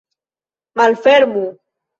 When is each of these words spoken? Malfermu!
Malfermu! 0.75 1.45